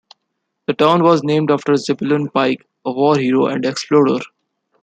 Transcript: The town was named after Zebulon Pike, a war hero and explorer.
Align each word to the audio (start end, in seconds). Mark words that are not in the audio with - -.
The 0.65 0.73
town 0.73 1.03
was 1.03 1.23
named 1.23 1.51
after 1.51 1.75
Zebulon 1.75 2.31
Pike, 2.31 2.65
a 2.85 2.91
war 2.91 3.17
hero 3.19 3.45
and 3.45 3.63
explorer. 3.63 4.19